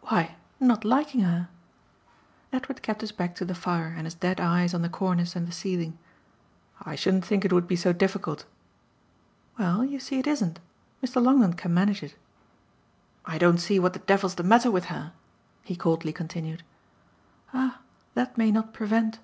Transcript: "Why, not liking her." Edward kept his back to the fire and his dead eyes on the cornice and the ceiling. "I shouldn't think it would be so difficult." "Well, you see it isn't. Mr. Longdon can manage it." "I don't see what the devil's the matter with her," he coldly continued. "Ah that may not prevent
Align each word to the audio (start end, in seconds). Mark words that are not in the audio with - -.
"Why, 0.00 0.36
not 0.60 0.82
liking 0.82 1.20
her." 1.20 1.50
Edward 2.54 2.80
kept 2.80 3.02
his 3.02 3.12
back 3.12 3.34
to 3.34 3.44
the 3.44 3.54
fire 3.54 3.92
and 3.94 4.06
his 4.06 4.14
dead 4.14 4.40
eyes 4.40 4.72
on 4.72 4.80
the 4.80 4.88
cornice 4.88 5.36
and 5.36 5.46
the 5.46 5.52
ceiling. 5.52 5.98
"I 6.80 6.94
shouldn't 6.94 7.26
think 7.26 7.44
it 7.44 7.52
would 7.52 7.68
be 7.68 7.76
so 7.76 7.92
difficult." 7.92 8.46
"Well, 9.58 9.84
you 9.84 10.00
see 10.00 10.18
it 10.18 10.26
isn't. 10.26 10.58
Mr. 11.04 11.22
Longdon 11.22 11.52
can 11.52 11.74
manage 11.74 12.02
it." 12.02 12.16
"I 13.26 13.36
don't 13.36 13.58
see 13.58 13.78
what 13.78 13.92
the 13.92 13.98
devil's 13.98 14.36
the 14.36 14.42
matter 14.42 14.70
with 14.70 14.86
her," 14.86 15.12
he 15.60 15.76
coldly 15.76 16.14
continued. 16.14 16.62
"Ah 17.52 17.80
that 18.14 18.38
may 18.38 18.50
not 18.50 18.72
prevent 18.72 19.18